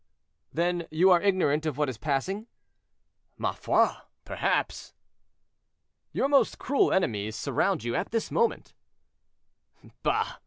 [0.51, 2.47] "Then you are ignorant of what is passing?"
[3.37, 3.89] "Ma foi,
[4.25, 4.95] perhaps."
[6.11, 8.73] "Your most cruel enemies surround you at this moment."
[10.01, 10.39] "Bah!